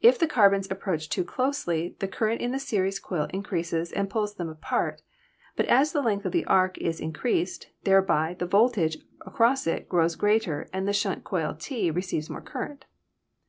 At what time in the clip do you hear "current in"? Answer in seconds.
2.06-2.52